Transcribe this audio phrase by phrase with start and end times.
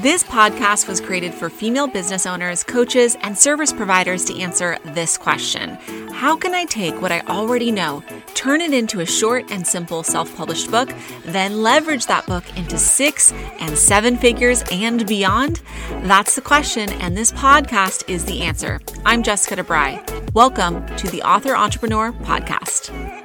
[0.00, 5.18] This podcast was created for female business owners, coaches, and service providers to answer this
[5.18, 5.76] question
[6.10, 8.02] How can I take what I already know,
[8.32, 10.90] turn it into a short and simple self published book,
[11.26, 15.60] then leverage that book into six and seven figures and beyond?
[16.04, 18.80] That's the question, and this podcast is the answer.
[19.04, 20.32] I'm Jessica DeBry.
[20.32, 23.19] Welcome to the Author Entrepreneur Podcast.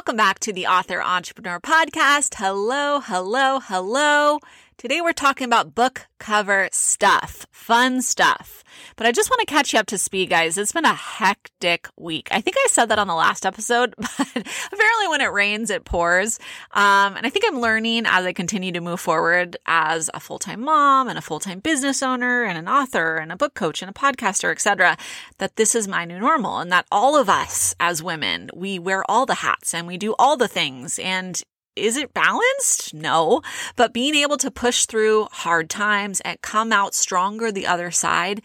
[0.00, 2.36] Welcome back to the Author Entrepreneur Podcast.
[2.36, 4.38] Hello, hello, hello.
[4.80, 8.64] Today we're talking about book cover stuff, fun stuff.
[8.96, 10.56] But I just want to catch you up to speed, guys.
[10.56, 12.28] It's been a hectic week.
[12.30, 15.84] I think I said that on the last episode, but apparently when it rains, it
[15.84, 16.38] pours.
[16.70, 20.38] Um, and I think I'm learning as I continue to move forward as a full
[20.38, 23.82] time mom and a full time business owner and an author and a book coach
[23.82, 24.96] and a podcaster, etc.,
[25.36, 29.04] that this is my new normal and that all of us as women, we wear
[29.10, 30.98] all the hats and we do all the things.
[31.00, 31.42] And
[31.76, 32.94] is it balanced?
[32.94, 33.42] No.
[33.76, 38.42] But being able to push through hard times and come out stronger the other side,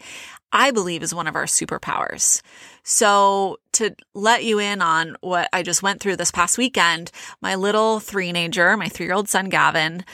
[0.52, 2.40] I believe is one of our superpowers.
[2.82, 7.10] So to let you in on what I just went through this past weekend,
[7.40, 10.04] my little three-nager, my three-year-old son Gavin,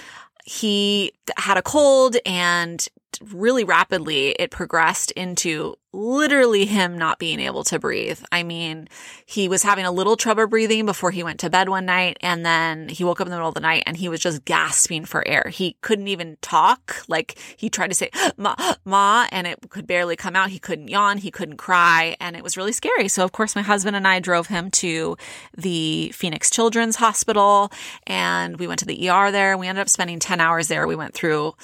[0.45, 2.89] he had a cold and
[3.33, 8.21] really rapidly it progressed into literally him not being able to breathe.
[8.33, 8.89] I mean,
[9.27, 12.47] he was having a little trouble breathing before he went to bed one night and
[12.47, 15.05] then he woke up in the middle of the night and he was just gasping
[15.05, 15.49] for air.
[15.51, 16.97] He couldn't even talk.
[17.09, 18.55] Like he tried to say, ma,
[18.85, 20.51] ma, and it could barely come out.
[20.51, 21.19] He couldn't yawn.
[21.19, 22.17] He couldn't cry.
[22.21, 23.09] And it was really scary.
[23.09, 25.17] So of course, my husband and I drove him to
[25.57, 27.71] the Phoenix Children's Hospital
[28.07, 29.59] and we went to the ER there.
[29.59, 30.87] We ended up spending 10 hours there.
[30.87, 31.55] We went through,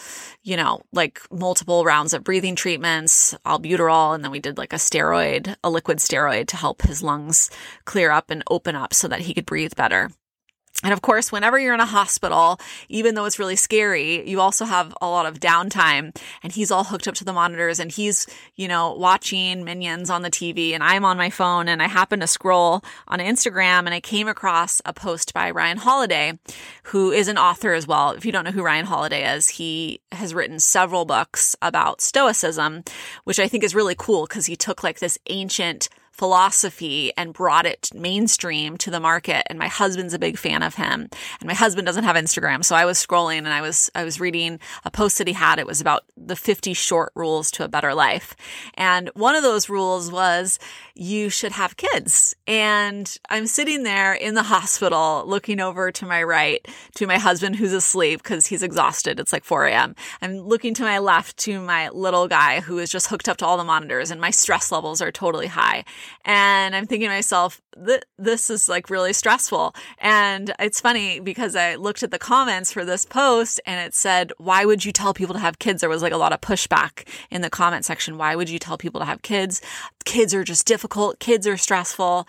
[0.42, 4.76] you know, like multiple rounds of breathing treatments, albuterol, and then we did like a
[4.76, 7.50] steroid, a liquid steroid to help his lungs
[7.84, 10.10] clear up and open up so that he could breathe better.
[10.84, 14.64] And of course, whenever you're in a hospital, even though it's really scary, you also
[14.64, 18.28] have a lot of downtime and he's all hooked up to the monitors and he's,
[18.54, 22.20] you know, watching minions on the TV and I'm on my phone and I happen
[22.20, 26.38] to scroll on Instagram and I came across a post by Ryan Holiday,
[26.84, 28.12] who is an author as well.
[28.12, 32.84] If you don't know who Ryan Holiday is, he has written several books about stoicism,
[33.24, 35.88] which I think is really cool because he took like this ancient
[36.18, 39.44] philosophy and brought it mainstream to the market.
[39.46, 41.08] And my husband's a big fan of him.
[41.40, 42.64] And my husband doesn't have Instagram.
[42.64, 45.60] So I was scrolling and I was, I was reading a post that he had.
[45.60, 48.34] It was about the 50 short rules to a better life.
[48.74, 50.58] And one of those rules was
[50.94, 52.34] you should have kids.
[52.48, 57.54] And I'm sitting there in the hospital looking over to my right to my husband
[57.56, 59.20] who's asleep because he's exhausted.
[59.20, 59.94] It's like 4 a.m.
[60.20, 63.46] I'm looking to my left to my little guy who is just hooked up to
[63.46, 65.84] all the monitors and my stress levels are totally high.
[66.24, 67.60] And I'm thinking to myself,
[68.18, 69.74] this is like really stressful.
[69.98, 74.32] And it's funny because I looked at the comments for this post and it said,
[74.38, 75.80] why would you tell people to have kids?
[75.80, 78.18] There was like a lot of pushback in the comment section.
[78.18, 79.60] Why would you tell people to have kids?
[80.04, 81.18] Kids are just difficult.
[81.18, 82.26] Kids are stressful.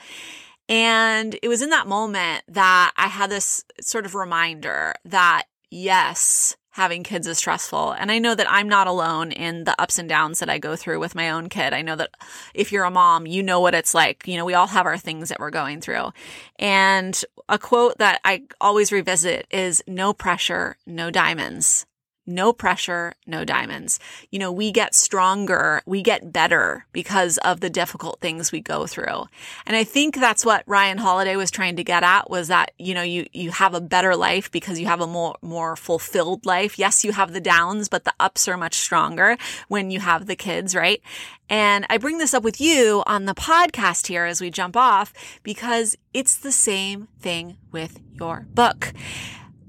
[0.68, 6.56] And it was in that moment that I had this sort of reminder that yes,
[6.72, 7.91] having kids is stressful.
[7.91, 10.75] And I know that I'm not alone in the ups and downs that I go
[10.75, 11.74] through with my own kid.
[11.74, 12.12] I know that
[12.53, 14.28] if you're a mom, you know what it's like.
[14.28, 16.12] You know, we all have our things that we're going through.
[16.57, 21.85] And a quote that I always revisit is no pressure, no diamonds
[22.29, 24.00] no pressure, no diamonds.
[24.31, 28.88] You know, we get stronger, we get better because of the difficult things we go
[28.88, 29.25] through.
[29.66, 32.94] And I think that's what Ryan Holiday was trying to get at was that, you
[32.94, 36.79] know, you, you have a better life because you have a more, more fulfilled life.
[36.79, 39.38] Yes, you have the downs, but the ups are much stronger
[39.68, 41.01] when you have the kids, right?
[41.50, 45.13] And I bring this up with you on the podcast here as we jump off
[45.41, 48.94] because it's the same thing with your book.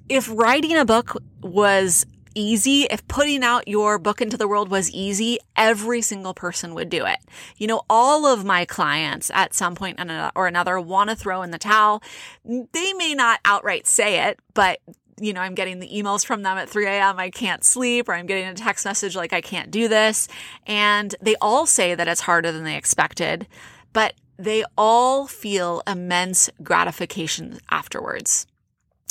[0.09, 2.05] If writing a book was
[2.35, 6.89] easy, if putting out your book into the world was easy, every single person would
[6.89, 7.19] do it.
[7.57, 10.01] You know, all of my clients at some point
[10.35, 12.03] or another want to throw in the towel.
[12.45, 14.81] They may not outright say it, but
[15.21, 17.19] you know, I'm getting the emails from them at 3 a.m.
[17.19, 20.29] I can't sleep, or I'm getting a text message like I can't do this.
[20.67, 23.47] And they all say that it's harder than they expected,
[23.93, 28.47] but they all feel immense gratification afterwards.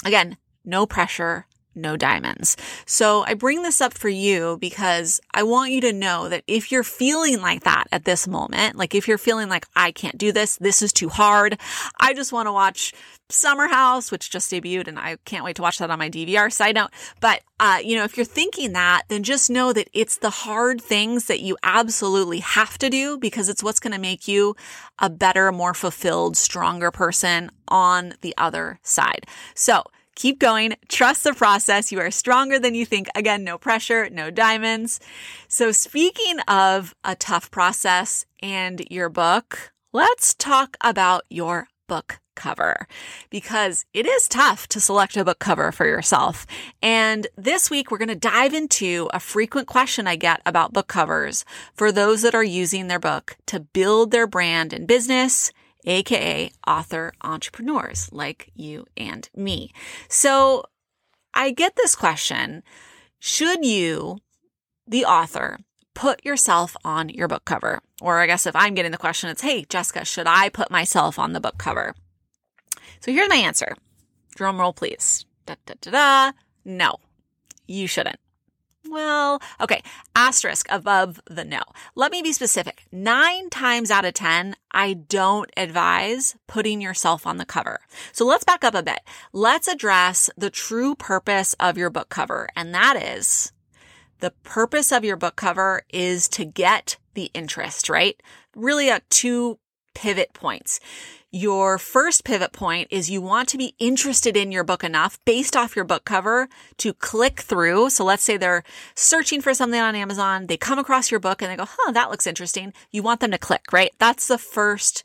[0.04, 1.46] Again, no pressure,
[1.80, 2.58] no diamonds.
[2.86, 6.72] So I bring this up for you because I want you to know that if
[6.72, 10.32] you're feeling like that at this moment, like if you're feeling like I can't do
[10.32, 11.60] this, this is too hard,
[12.00, 12.94] I just want to watch
[13.32, 16.52] Summer House, which just debuted, and I can't wait to watch that on my DVR.
[16.52, 16.90] Side note,
[17.20, 20.82] but uh, you know, if you're thinking that, then just know that it's the hard
[20.82, 24.56] things that you absolutely have to do because it's what's going to make you
[24.98, 29.28] a better, more fulfilled, stronger person on the other side.
[29.54, 29.84] So
[30.20, 30.76] keep going.
[30.90, 31.92] Trust the process.
[31.92, 33.08] You are stronger than you think.
[33.16, 35.00] Again, no pressure, no diamonds.
[35.48, 42.86] So speaking of a tough process and your book, let's talk about your book cover
[43.30, 46.46] because it is tough to select a book cover for yourself.
[46.82, 50.88] And this week, we're going to dive into a frequent question I get about book
[50.88, 55.52] covers for those that are using their book to build their brand and business
[55.86, 59.72] aka author entrepreneurs like you and me.
[60.08, 60.64] So
[61.34, 62.64] I get this question
[63.20, 64.18] Should you,
[64.88, 65.60] the author,
[65.94, 67.82] put yourself on your book cover?
[68.02, 71.20] Or I guess if I'm getting the question, it's Hey, Jessica, should I put myself
[71.20, 71.94] on the book cover?
[73.02, 73.76] So here's my answer.
[74.36, 75.26] Drum roll, please.
[75.46, 76.32] Da, da, da, da.
[76.66, 76.98] No,
[77.68, 78.20] you shouldn't.
[78.90, 79.82] Well, okay,
[80.16, 81.62] asterisk above the no.
[81.96, 82.86] Let me be specific.
[82.92, 87.82] Nine times out of 10, I don't advise putting yourself on the cover.
[88.12, 89.02] So let's back up a bit.
[89.32, 92.50] Let's address the true purpose of your book cover.
[92.56, 93.52] And that is
[94.20, 98.22] the purpose of your book cover is to get the interest, right?
[98.56, 99.60] Really a two
[99.94, 100.80] pivot points.
[101.32, 105.56] Your first pivot point is you want to be interested in your book enough based
[105.56, 107.92] off your book cover to click through.
[107.92, 108.64] So let's say they're
[108.96, 110.48] searching for something on Amazon.
[110.48, 112.74] They come across your book and they go, huh, that looks interesting.
[112.90, 113.92] You want them to click, right?
[114.00, 115.04] That's the first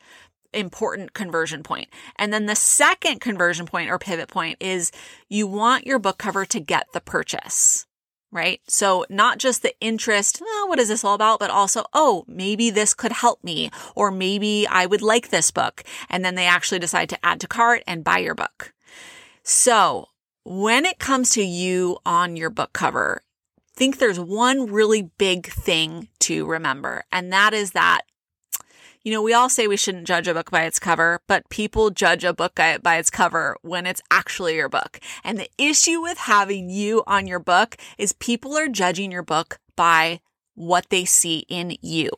[0.55, 1.89] important conversion point.
[2.17, 4.93] And then the second conversion point or pivot point is
[5.29, 7.87] you want your book cover to get the purchase
[8.35, 8.61] right?
[8.67, 11.39] So not just the interest, oh, what is this all about?
[11.39, 15.85] But also, oh, maybe this could help me, or maybe I would like this book.
[16.11, 18.75] And then they actually decide to add to cart and buy your book.
[19.45, 20.09] So
[20.45, 23.23] when it comes to you on your book cover,
[23.77, 27.05] think there's one really big thing to remember.
[27.11, 28.03] And that is that
[29.05, 31.91] you know, we all say we shouldn't judge a book by its cover, but people
[31.91, 34.99] judge a book by its cover when it's actually your book.
[35.23, 39.59] And the issue with having you on your book is people are judging your book
[39.77, 40.21] by
[40.55, 42.09] what they see in you.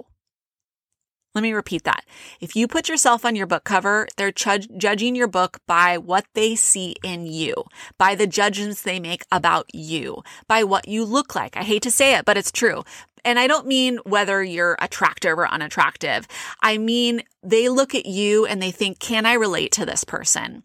[1.35, 2.07] Let me repeat that.
[2.41, 6.55] If you put yourself on your book cover, they're judging your book by what they
[6.55, 7.65] see in you,
[7.99, 11.55] by the judgments they make about you, by what you look like.
[11.55, 12.85] I hate to say it, but it's true.
[13.27, 16.29] And I don't mean whether you're attractive or unattractive.
[16.63, 20.63] I mean, they look at you and they think, can I relate to this person?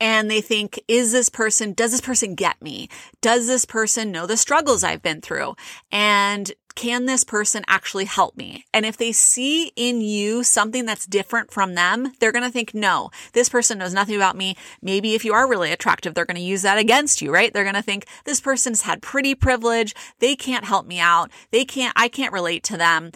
[0.00, 2.88] and they think, is this person, does this person get me?
[3.20, 5.54] Does this person know the struggles I've been through?
[5.90, 8.66] And can this person actually help me?
[8.72, 12.74] And if they see in you something that's different from them, they're going to think,
[12.74, 14.56] no, this person knows nothing about me.
[14.80, 17.52] Maybe if you are really attractive, they're going to use that against you, right?
[17.52, 19.94] They're going to think this person's had pretty privilege.
[20.18, 21.30] They can't help me out.
[21.50, 23.12] They can't, I can't relate to them.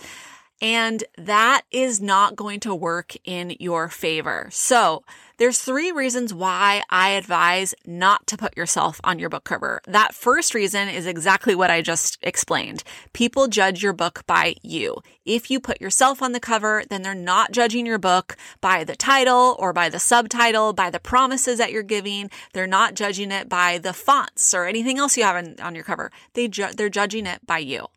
[0.62, 4.48] And that is not going to work in your favor.
[4.50, 5.04] So
[5.38, 9.82] there's three reasons why I advise not to put yourself on your book cover.
[9.86, 12.82] That first reason is exactly what I just explained.
[13.12, 15.02] People judge your book by you.
[15.26, 18.96] If you put yourself on the cover, then they're not judging your book by the
[18.96, 22.30] title or by the subtitle, by the promises that you're giving.
[22.54, 26.10] They're not judging it by the fonts or anything else you have on, your cover.
[26.32, 27.88] They ju- they're judging it by you.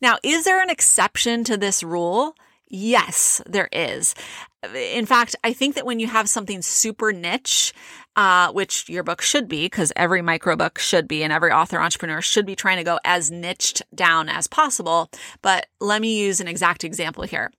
[0.00, 2.34] Now, is there an exception to this rule?
[2.68, 4.14] Yes, there is.
[4.74, 7.72] In fact, I think that when you have something super niche,
[8.14, 11.80] uh, which your book should be, because every micro book should be, and every author
[11.80, 15.10] entrepreneur should be trying to go as niched down as possible.
[15.42, 17.50] But let me use an exact example here.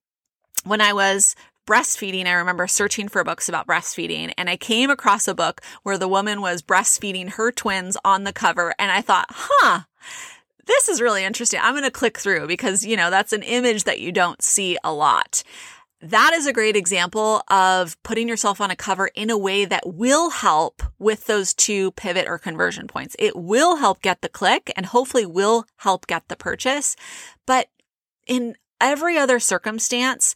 [0.64, 1.36] When I was
[1.68, 5.98] breastfeeding, I remember searching for books about breastfeeding and I came across a book where
[5.98, 8.74] the woman was breastfeeding her twins on the cover.
[8.78, 9.82] And I thought, huh,
[10.72, 11.60] this is really interesting.
[11.62, 14.78] I'm going to click through because, you know, that's an image that you don't see
[14.84, 15.44] a lot.
[16.02, 19.84] That is a great example of putting yourself on a cover in a way that
[19.86, 23.16] will help with those two pivot or conversion points.
[23.20, 26.96] It will help get the click and hopefully will help get the purchase.
[27.46, 27.68] But
[28.26, 30.34] in every other circumstance,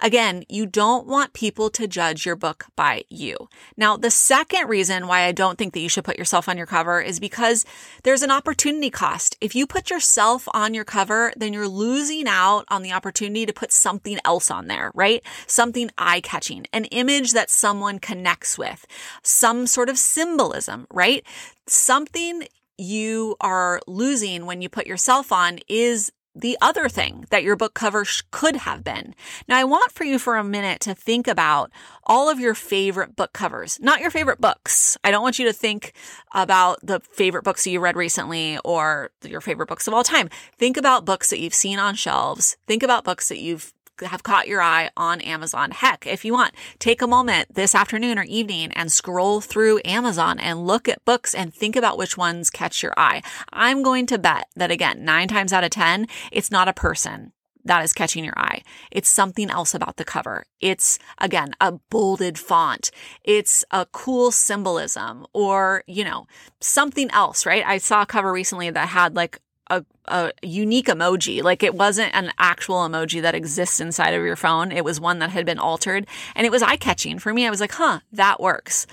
[0.00, 3.48] Again, you don't want people to judge your book by you.
[3.76, 6.66] Now, the second reason why I don't think that you should put yourself on your
[6.66, 7.64] cover is because
[8.04, 9.36] there's an opportunity cost.
[9.40, 13.52] If you put yourself on your cover, then you're losing out on the opportunity to
[13.52, 15.22] put something else on there, right?
[15.46, 18.86] Something eye catching, an image that someone connects with,
[19.22, 21.24] some sort of symbolism, right?
[21.66, 22.44] Something
[22.78, 27.74] you are losing when you put yourself on is the other thing that your book
[27.74, 29.14] cover sh- could have been.
[29.48, 31.70] Now, I want for you for a minute to think about
[32.04, 34.96] all of your favorite book covers, not your favorite books.
[35.02, 35.92] I don't want you to think
[36.32, 40.28] about the favorite books that you read recently or your favorite books of all time.
[40.56, 42.56] Think about books that you've seen on shelves.
[42.66, 45.70] Think about books that you've have caught your eye on Amazon.
[45.70, 50.38] Heck, if you want, take a moment this afternoon or evening and scroll through Amazon
[50.38, 53.22] and look at books and think about which ones catch your eye.
[53.52, 57.32] I'm going to bet that again, nine times out of 10, it's not a person
[57.64, 58.62] that is catching your eye.
[58.90, 60.44] It's something else about the cover.
[60.60, 62.90] It's again, a bolded font.
[63.24, 66.26] It's a cool symbolism or, you know,
[66.60, 67.64] something else, right?
[67.66, 69.38] I saw a cover recently that had like
[69.70, 71.42] a, a unique emoji.
[71.42, 74.72] Like it wasn't an actual emoji that exists inside of your phone.
[74.72, 77.46] It was one that had been altered and it was eye catching for me.
[77.46, 78.86] I was like, huh, that works.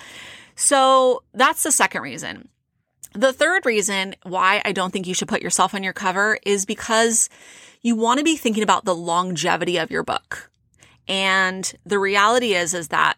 [0.55, 2.49] So that's the second reason.
[3.13, 6.65] The third reason why I don't think you should put yourself on your cover is
[6.65, 7.29] because
[7.81, 10.49] you want to be thinking about the longevity of your book.
[11.07, 13.17] And the reality is, is that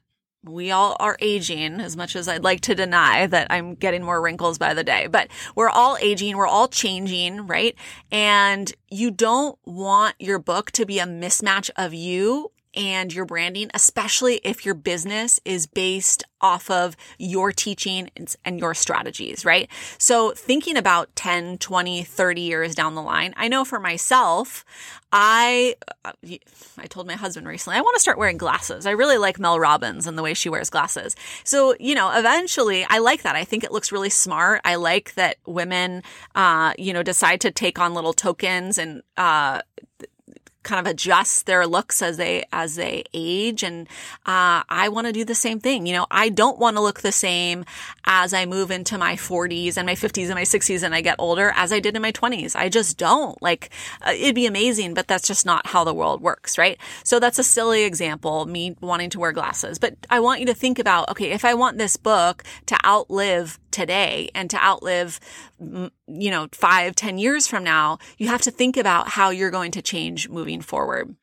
[0.49, 4.21] we all are aging as much as I'd like to deny that I'm getting more
[4.21, 6.37] wrinkles by the day, but we're all aging.
[6.37, 7.75] We're all changing, right?
[8.11, 13.71] And you don't want your book to be a mismatch of you and your branding,
[13.73, 18.11] especially if your business is based off of your teaching
[18.45, 19.67] and your strategies, right?
[19.97, 24.63] So thinking about 10, 20, 30 years down the line, I know for myself,
[25.11, 26.11] I uh,
[26.77, 28.85] I told my husband recently I want to start wearing glasses.
[28.85, 31.15] I really like Mel Robbins and the way she wears glasses.
[31.43, 33.35] So, you know, eventually I like that.
[33.35, 34.61] I think it looks really smart.
[34.65, 36.03] I like that women
[36.35, 39.61] uh, you know, decide to take on little tokens and uh
[40.67, 43.63] kind of adjust their looks as they as they age.
[43.63, 43.87] And
[44.25, 45.87] uh, i want to do the same thing.
[45.87, 47.65] You know i don't want to look the same
[48.05, 51.15] as i move into my 40s and my 50s and my 60s and i get
[51.19, 53.41] older as i did in my 20s i just don't.
[53.41, 53.69] Like
[54.05, 56.77] uh, it'd be amazing but that's just not how the world works right?
[57.03, 59.79] So that's a silly example me wanting to wear glasses.
[59.79, 63.59] But i want you to think about okay if i want this book to outlive
[63.77, 65.19] today and to outlive,
[65.59, 69.71] you know, five, ten years from now, you have to think about how you're going
[69.71, 71.15] to change moving forward.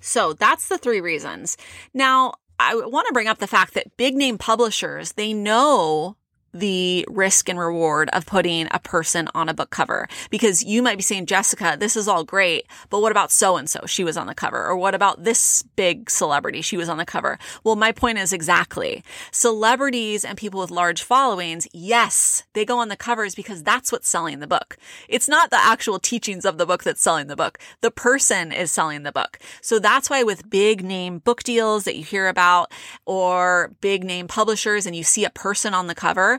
[0.00, 1.56] So that's the three reasons.
[1.94, 6.16] Now, I want to bring up the fact that big name publishers, they know
[6.52, 10.96] the risk and reward of putting a person on a book cover because you might
[10.96, 13.80] be saying, Jessica, this is all great, but what about so and so?
[13.86, 14.66] She was on the cover.
[14.66, 16.60] Or what about this big celebrity?
[16.62, 17.38] She was on the cover.
[17.64, 21.66] Well, my point is exactly celebrities and people with large followings.
[21.72, 24.76] Yes, they go on the covers because that's what's selling the book.
[25.08, 27.58] It's not the actual teachings of the book that's selling the book.
[27.80, 29.38] The person is selling the book.
[29.60, 32.72] So that's why with big name book deals that you hear about
[33.06, 36.38] or big name publishers and you see a person on the cover,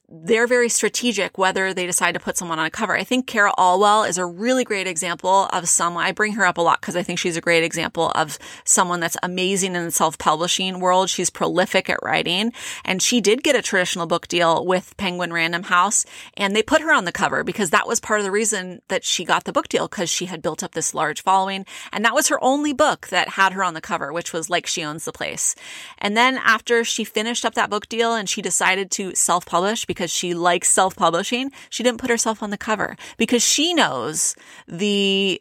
[0.11, 2.95] they're very strategic whether they decide to put someone on a cover.
[2.97, 6.03] I think Cara Alwill is a really great example of someone.
[6.03, 8.99] I bring her up a lot because I think she's a great example of someone
[8.99, 11.09] that's amazing in the self-publishing world.
[11.09, 12.51] She's prolific at writing
[12.83, 16.81] and she did get a traditional book deal with Penguin Random House and they put
[16.81, 19.53] her on the cover because that was part of the reason that she got the
[19.53, 22.73] book deal because she had built up this large following and that was her only
[22.73, 25.55] book that had her on the cover, which was Like She Owns the Place.
[25.97, 30.00] And then after she finished up that book deal and she decided to self-publish because
[30.01, 34.35] because she likes self publishing, she didn't put herself on the cover because she knows
[34.67, 35.39] the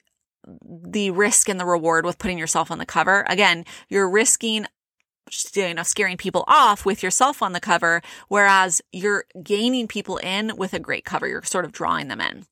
[0.63, 3.25] the risk and the reward with putting yourself on the cover.
[3.29, 4.67] Again, you're risking
[5.55, 10.57] you know, scaring people off with yourself on the cover, whereas you're gaining people in
[10.57, 11.27] with a great cover.
[11.27, 12.45] You're sort of drawing them in.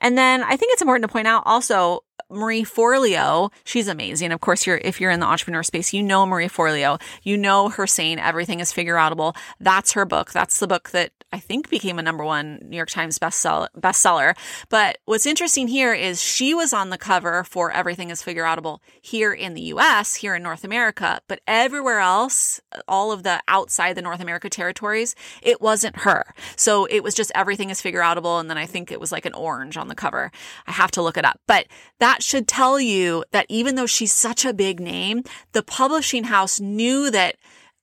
[0.00, 2.04] And then I think it's important to point out also
[2.34, 4.32] Marie Forleo, she's amazing.
[4.32, 7.00] Of course, you're if you're in the entrepreneur space, you know Marie Forleo.
[7.22, 9.36] You know her saying everything is figure outable.
[9.60, 10.32] That's her book.
[10.32, 13.66] That's the book that I think became a number one New York Times bestseller.
[13.76, 14.36] bestseller.
[14.68, 18.78] But what's interesting here is she was on the cover for Everything is Figure Outable
[19.02, 23.94] here in the US, here in North America, but everywhere else, all of the outside
[23.94, 26.34] the North America territories, it wasn't her.
[26.56, 28.38] So it was just Everything is Figure Outable.
[28.38, 30.30] And then I think it was like an orange on the cover.
[30.66, 31.40] I have to look it up.
[31.48, 31.66] But
[31.98, 36.60] that should tell you that even though she's such a big name, the publishing house
[36.60, 37.36] knew that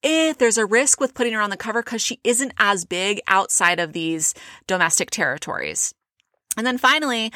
[0.04, 3.22] eh, there's a risk with putting her on the cover because she isn't as big
[3.28, 4.34] outside of these
[4.68, 5.94] domestic territories.
[6.58, 7.32] And then finally,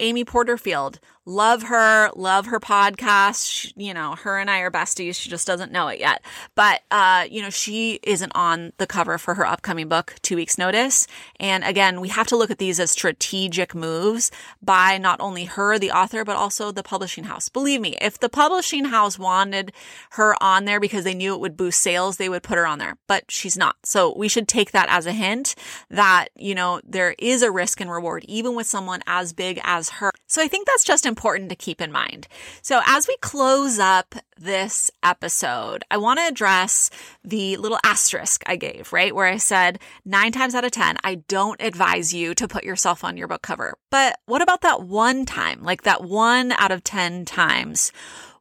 [0.00, 3.50] Amy Porterfield, love her, love her podcast.
[3.50, 5.14] She, you know, her and I are besties.
[5.14, 6.22] She just doesn't know it yet.
[6.54, 10.58] But, uh, you know, she isn't on the cover for her upcoming book, Two Weeks
[10.58, 11.06] Notice.
[11.40, 14.30] And again, we have to look at these as strategic moves
[14.62, 17.48] by not only her, the author, but also the publishing house.
[17.48, 19.72] Believe me, if the publishing house wanted
[20.10, 22.78] her on there because they knew it would boost sales, they would put her on
[22.78, 23.76] there, but she's not.
[23.84, 25.54] So we should take that as a hint
[25.90, 29.90] that, you know, there is a risk and reward, even with someone as big as
[29.90, 30.12] her.
[30.26, 32.28] So I think that's just important to keep in mind.
[32.62, 36.90] So as we close up this episode, I want to address
[37.22, 39.14] the little asterisk I gave, right?
[39.14, 43.04] Where I said nine times out of 10, I don't advise you to put yourself
[43.04, 43.74] on your book cover.
[43.90, 47.92] But what about that one time, like that one out of 10 times?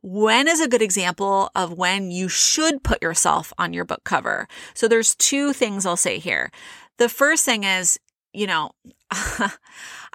[0.01, 4.49] When is a good example of when you should put yourself on your book cover?
[4.73, 6.51] So there's two things I'll say here.
[6.97, 7.97] The first thing is,
[8.33, 8.71] you know,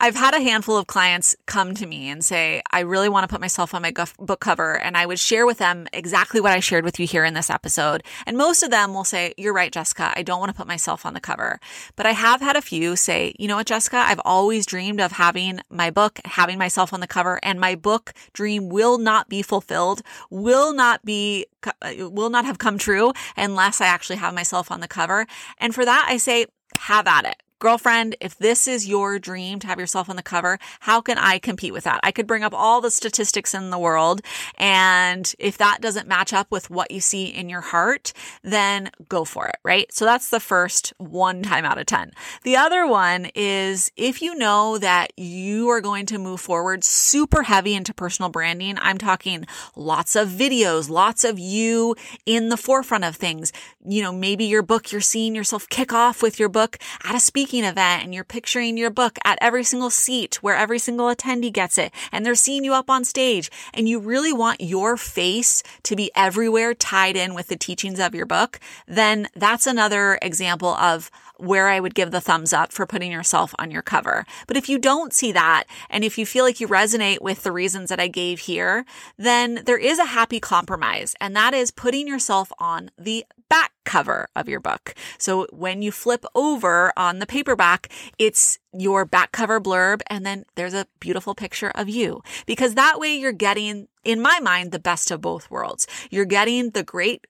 [0.01, 3.33] I've had a handful of clients come to me and say, I really want to
[3.33, 4.79] put myself on my book cover.
[4.79, 7.51] And I would share with them exactly what I shared with you here in this
[7.51, 8.03] episode.
[8.27, 10.13] And most of them will say, You're right, Jessica.
[10.17, 11.61] I don't want to put myself on the cover.
[11.97, 13.99] But I have had a few say, You know what, Jessica?
[13.99, 18.13] I've always dreamed of having my book, having myself on the cover, and my book
[18.33, 23.81] dream will not be fulfilled, will not be, uh, will not have come true unless
[23.81, 25.27] I actually have myself on the cover.
[25.59, 26.47] And for that, I say,
[26.79, 30.59] have at it girlfriend, if this is your dream to have yourself on the cover,
[30.81, 32.01] how can I compete with that?
[32.03, 34.21] I could bring up all the statistics in the world.
[34.57, 38.13] And if that doesn't match up with what you see in your heart,
[38.43, 39.93] then go for it, right?
[39.93, 42.13] So that's the first one time out of 10.
[42.45, 47.43] The other one is if you know that you are going to move forward super
[47.43, 51.97] heavy into personal branding, I'm talking lots of videos, lots of you
[52.27, 53.53] in the forefront of things.
[53.85, 57.21] You know, maybe your book, you're seeing yourself kick off with your book at a
[57.21, 61.07] speaking speaking event and you're picturing your book at every single seat where every single
[61.07, 64.99] attendee gets it and they're seeing you up on stage and you really want your
[64.99, 70.19] face to be everywhere tied in with the teachings of your book, then that's another
[70.21, 74.27] example of where I would give the thumbs up for putting yourself on your cover.
[74.47, 77.53] But if you don't see that, and if you feel like you resonate with the
[77.53, 78.85] reasons that I gave here,
[79.17, 84.29] then there is a happy compromise, and that is putting yourself on the back cover
[84.37, 84.95] of your book.
[85.17, 90.45] So when you flip over on the paperback, it's your back cover blurb and then
[90.55, 94.79] there's a beautiful picture of you because that way you're getting in my mind the
[94.79, 95.87] best of both worlds.
[96.11, 97.27] You're getting the great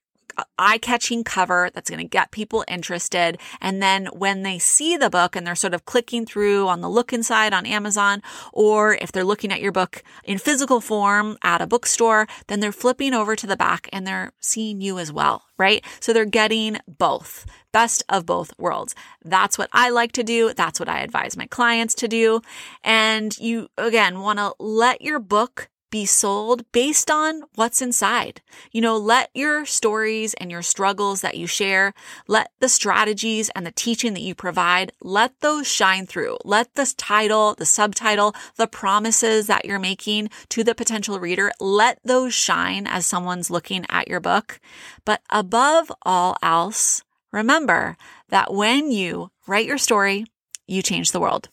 [0.59, 3.39] eye catching cover that's going to get people interested.
[3.61, 6.89] And then when they see the book and they're sort of clicking through on the
[6.89, 11.61] look inside on Amazon, or if they're looking at your book in physical form at
[11.61, 15.45] a bookstore, then they're flipping over to the back and they're seeing you as well,
[15.59, 15.85] right?
[16.01, 17.47] So they're getting both.
[17.71, 18.95] Best of both worlds.
[19.23, 20.55] That's what I like to do.
[20.55, 22.41] That's what I advise my clients to do.
[22.83, 28.41] And you, again, want to let your book be sold based on what's inside.
[28.73, 31.95] You know, let your stories and your struggles that you share,
[32.27, 36.39] let the strategies and the teaching that you provide, let those shine through.
[36.45, 41.99] Let the title, the subtitle, the promises that you're making to the potential reader, let
[42.05, 44.61] those shine as someone's looking at your book.
[45.05, 47.97] But above all else, remember
[48.29, 50.27] that when you write your story,
[50.67, 51.49] you change the world.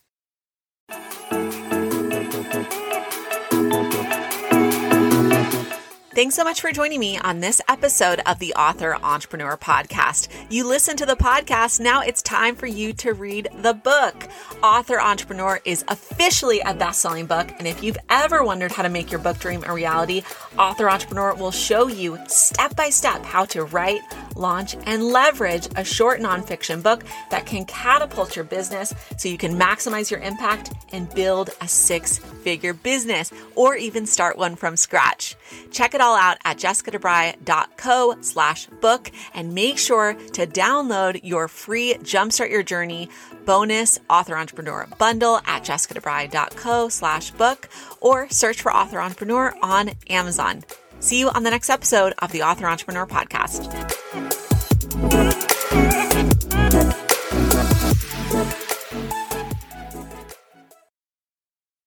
[6.15, 10.29] Thanks so much for joining me on this episode of the Author Entrepreneur Podcast.
[10.49, 14.29] You listen to the podcast, now it's time for you to read the book.
[14.63, 18.87] Author Entrepreneur is officially a best selling book, and if you've ever wondered how to
[18.87, 20.23] make your book dream a reality,
[20.57, 23.99] Author Entrepreneur will show you step by step how to write,
[24.37, 29.59] launch, and leverage a short nonfiction book that can catapult your business so you can
[29.59, 35.35] maximize your impact and build a six figure business or even start one from scratch.
[35.71, 41.95] Check it all out at jessicadebry.co slash book and make sure to download your free
[41.95, 43.09] Jumpstart Your Journey
[43.45, 50.63] bonus author entrepreneur bundle at jessicadebry.co slash book or search for author entrepreneur on Amazon.
[50.99, 53.65] See you on the next episode of the Author Entrepreneur Podcast.